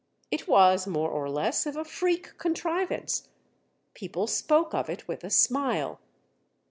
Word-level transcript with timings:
It 0.31 0.47
was 0.47 0.87
more 0.87 1.11
or 1.11 1.29
less 1.29 1.67
of 1.67 1.77
a 1.77 1.85
freak 1.85 2.35
contrivance. 2.39 3.27
People 3.93 4.25
spoke 4.25 4.73
of 4.73 4.89
it 4.89 5.07
with 5.07 5.23
a 5.23 5.29
smile. 5.29 5.99